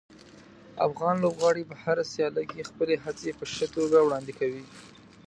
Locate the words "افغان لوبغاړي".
0.87-1.63